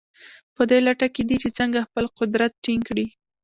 [0.55, 3.05] په دې لټه کې دي چې څنګه خپل قدرت ټینګ کړي.